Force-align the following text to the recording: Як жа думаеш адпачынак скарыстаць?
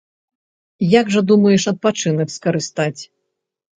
Як 0.99 1.11
жа 1.15 1.21
думаеш 1.31 1.67
адпачынак 1.75 2.35
скарыстаць? 2.37 3.01